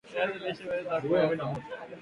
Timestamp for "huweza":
0.63-1.01